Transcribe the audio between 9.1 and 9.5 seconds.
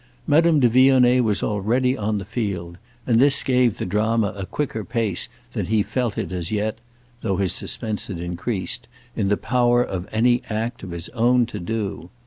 the